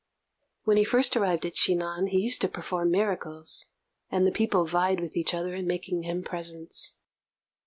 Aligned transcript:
When 0.63 0.77
he 0.77 0.83
first 0.83 1.15
arrived 1.15 1.45
at 1.45 1.53
Chi 1.55 1.75
nan 1.75 2.07
he 2.07 2.17
used 2.21 2.41
to 2.41 2.47
perform 2.49 2.89
miracles, 2.89 3.67
and 4.09 4.25
the 4.25 4.31
people 4.31 4.65
vied 4.65 4.99
with 4.99 5.15
each 5.15 5.31
other 5.31 5.53
in 5.53 5.67
making 5.67 6.01
him 6.05 6.23
presents. 6.23 6.97